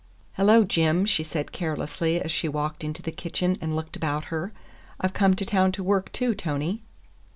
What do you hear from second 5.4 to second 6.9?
town to work, too, Tony."